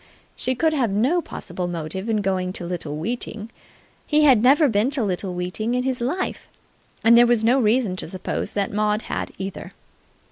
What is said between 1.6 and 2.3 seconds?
motive in